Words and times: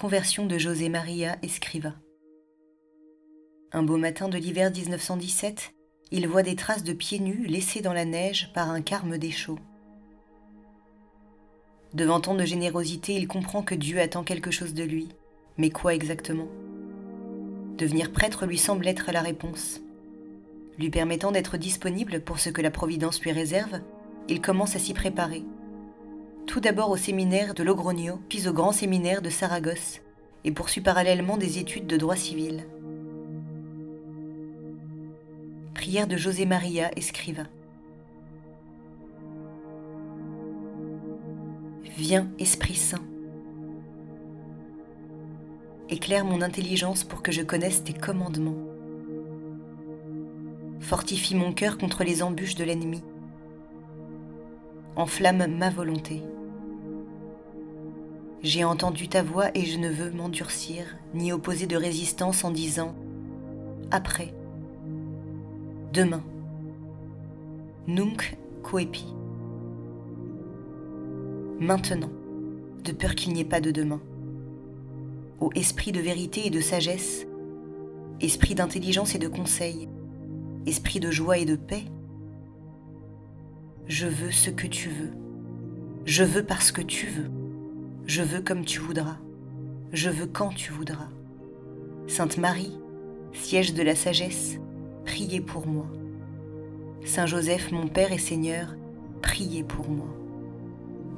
Conversion 0.00 0.46
de 0.46 0.56
José 0.56 0.88
Maria 0.88 1.36
Escriva. 1.42 1.92
Un 3.70 3.82
beau 3.82 3.98
matin 3.98 4.30
de 4.30 4.38
l'hiver 4.38 4.70
1917, 4.70 5.74
il 6.10 6.26
voit 6.26 6.42
des 6.42 6.56
traces 6.56 6.84
de 6.84 6.94
pieds 6.94 7.18
nus 7.18 7.44
laissés 7.44 7.82
dans 7.82 7.92
la 7.92 8.06
neige 8.06 8.50
par 8.54 8.70
un 8.70 8.80
carme 8.80 9.18
des 9.18 9.30
chauds. 9.30 9.58
Devant 11.92 12.18
tant 12.18 12.34
de 12.34 12.46
générosité, 12.46 13.12
il 13.14 13.28
comprend 13.28 13.62
que 13.62 13.74
Dieu 13.74 14.00
attend 14.00 14.24
quelque 14.24 14.50
chose 14.50 14.72
de 14.72 14.84
lui. 14.84 15.10
Mais 15.58 15.68
quoi 15.68 15.94
exactement? 15.94 16.48
Devenir 17.76 18.10
prêtre 18.10 18.46
lui 18.46 18.56
semble 18.56 18.88
être 18.88 19.12
la 19.12 19.20
réponse. 19.20 19.82
Lui 20.78 20.88
permettant 20.88 21.30
d'être 21.30 21.58
disponible 21.58 22.22
pour 22.22 22.38
ce 22.38 22.48
que 22.48 22.62
la 22.62 22.70
Providence 22.70 23.20
lui 23.20 23.32
réserve, 23.32 23.82
il 24.30 24.40
commence 24.40 24.76
à 24.76 24.78
s'y 24.78 24.94
préparer. 24.94 25.44
Tout 26.50 26.58
d'abord 26.58 26.90
au 26.90 26.96
séminaire 26.96 27.54
de 27.54 27.62
Logroño, 27.62 28.18
puis 28.28 28.48
au 28.48 28.52
grand 28.52 28.72
séminaire 28.72 29.22
de 29.22 29.30
Saragosse, 29.30 30.00
et 30.42 30.50
poursuit 30.50 30.80
parallèlement 30.80 31.36
des 31.36 31.58
études 31.58 31.86
de 31.86 31.96
droit 31.96 32.16
civil. 32.16 32.66
Prière 35.74 36.08
de 36.08 36.16
José 36.16 36.46
Maria 36.46 36.90
Escriva. 36.96 37.44
Viens, 41.96 42.28
Esprit 42.40 42.74
Saint. 42.74 43.04
Éclaire 45.88 46.24
mon 46.24 46.42
intelligence 46.42 47.04
pour 47.04 47.22
que 47.22 47.30
je 47.30 47.42
connaisse 47.42 47.84
tes 47.84 47.94
commandements. 47.94 48.58
Fortifie 50.80 51.36
mon 51.36 51.52
cœur 51.52 51.78
contre 51.78 52.02
les 52.02 52.24
embûches 52.24 52.56
de 52.56 52.64
l'ennemi. 52.64 53.04
Enflamme 54.96 55.46
ma 55.46 55.70
volonté. 55.70 56.24
J'ai 58.42 58.64
entendu 58.64 59.06
ta 59.08 59.22
voix 59.22 59.50
et 59.54 59.66
je 59.66 59.78
ne 59.78 59.90
veux 59.90 60.10
m'endurcir, 60.10 60.96
ni 61.12 61.30
opposer 61.30 61.66
de 61.66 61.76
résistance 61.76 62.42
en 62.42 62.50
disant⁇ 62.50 62.88
Après, 63.90 64.32
demain, 65.92 66.22
nunc 67.86 68.38
coepi⁇ 68.62 69.04
Maintenant, 71.62 72.10
de 72.82 72.92
peur 72.92 73.14
qu'il 73.14 73.34
n'y 73.34 73.42
ait 73.42 73.44
pas 73.44 73.60
de 73.60 73.72
demain. 73.72 74.00
Ô 75.40 75.50
esprit 75.54 75.92
de 75.92 76.00
vérité 76.00 76.46
et 76.46 76.50
de 76.50 76.60
sagesse, 76.60 77.26
esprit 78.22 78.54
d'intelligence 78.54 79.14
et 79.14 79.18
de 79.18 79.28
conseil, 79.28 79.86
esprit 80.64 81.00
de 81.00 81.10
joie 81.10 81.36
et 81.36 81.44
de 81.44 81.56
paix, 81.56 81.84
je 83.86 84.06
veux 84.06 84.30
ce 84.30 84.48
que 84.48 84.66
tu 84.66 84.88
veux. 84.88 85.10
Je 86.06 86.24
veux 86.24 86.44
parce 86.44 86.72
que 86.72 86.80
tu 86.80 87.06
veux. 87.06 87.39
Je 88.10 88.22
veux 88.22 88.40
comme 88.40 88.64
tu 88.64 88.80
voudras. 88.80 89.18
Je 89.92 90.10
veux 90.10 90.26
quand 90.26 90.48
tu 90.48 90.72
voudras. 90.72 91.10
Sainte 92.08 92.38
Marie, 92.38 92.76
siège 93.32 93.72
de 93.72 93.84
la 93.84 93.94
sagesse, 93.94 94.58
priez 95.04 95.40
pour 95.40 95.68
moi. 95.68 95.86
Saint 97.04 97.26
Joseph, 97.26 97.70
mon 97.70 97.86
Père 97.86 98.10
et 98.10 98.18
Seigneur, 98.18 98.74
priez 99.22 99.62
pour 99.62 99.88
moi. 99.88 100.08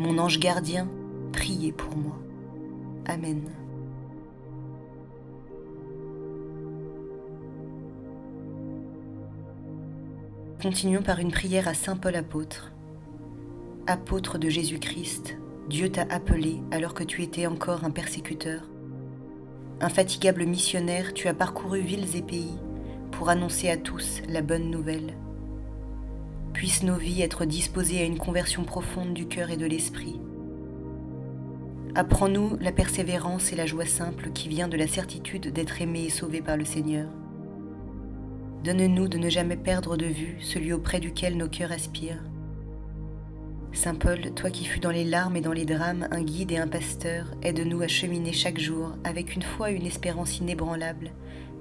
Mon 0.00 0.18
ange 0.18 0.40
gardien, 0.40 0.88
priez 1.30 1.70
pour 1.70 1.96
moi. 1.96 2.18
Amen. 3.06 3.44
Continuons 10.60 11.02
par 11.02 11.20
une 11.20 11.30
prière 11.30 11.68
à 11.68 11.74
Saint 11.74 11.96
Paul 11.96 12.16
apôtre. 12.16 12.72
Apôtre 13.86 14.38
de 14.38 14.48
Jésus-Christ, 14.48 15.36
Dieu 15.70 15.88
t'a 15.88 16.04
appelé 16.10 16.64
alors 16.72 16.94
que 16.94 17.04
tu 17.04 17.22
étais 17.22 17.46
encore 17.46 17.84
un 17.84 17.92
persécuteur. 17.92 18.68
Infatigable 19.80 20.44
missionnaire, 20.44 21.14
tu 21.14 21.28
as 21.28 21.32
parcouru 21.32 21.80
villes 21.80 22.16
et 22.16 22.22
pays 22.22 22.58
pour 23.12 23.28
annoncer 23.28 23.70
à 23.70 23.76
tous 23.76 24.20
la 24.28 24.42
bonne 24.42 24.68
nouvelle. 24.68 25.14
Puissent 26.52 26.82
nos 26.82 26.96
vies 26.96 27.22
être 27.22 27.44
disposées 27.44 28.00
à 28.00 28.04
une 28.04 28.18
conversion 28.18 28.64
profonde 28.64 29.14
du 29.14 29.28
cœur 29.28 29.50
et 29.50 29.56
de 29.56 29.64
l'esprit. 29.64 30.20
Apprends-nous 31.94 32.56
la 32.60 32.72
persévérance 32.72 33.52
et 33.52 33.56
la 33.56 33.66
joie 33.66 33.86
simple 33.86 34.30
qui 34.32 34.48
vient 34.48 34.66
de 34.66 34.76
la 34.76 34.88
certitude 34.88 35.52
d'être 35.52 35.80
aimé 35.80 36.02
et 36.02 36.10
sauvé 36.10 36.42
par 36.42 36.56
le 36.56 36.64
Seigneur. 36.64 37.08
Donne-nous 38.64 39.06
de 39.06 39.18
ne 39.18 39.30
jamais 39.30 39.56
perdre 39.56 39.96
de 39.96 40.06
vue 40.06 40.36
celui 40.40 40.72
auprès 40.72 40.98
duquel 40.98 41.36
nos 41.36 41.48
cœurs 41.48 41.70
aspirent. 41.70 42.29
Saint 43.72 43.94
Paul, 43.94 44.32
toi 44.34 44.50
qui 44.50 44.64
fus 44.64 44.80
dans 44.80 44.90
les 44.90 45.04
larmes 45.04 45.36
et 45.36 45.40
dans 45.40 45.52
les 45.52 45.64
drames 45.64 46.08
un 46.10 46.22
guide 46.22 46.52
et 46.52 46.58
un 46.58 46.66
pasteur, 46.66 47.26
aide-nous 47.42 47.82
à 47.82 47.88
cheminer 47.88 48.32
chaque 48.32 48.58
jour 48.58 48.92
avec 49.04 49.34
une 49.34 49.42
foi 49.42 49.70
et 49.70 49.74
une 49.74 49.86
espérance 49.86 50.38
inébranlables, 50.38 51.12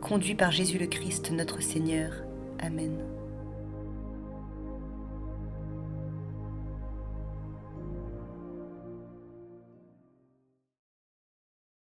conduits 0.02 0.36
par 0.36 0.52
Jésus 0.52 0.80
le 0.80 0.88
Christ 0.88 1.31
notre 1.31 1.62
Seigneur. 1.62 2.12
Amen. 2.59 2.98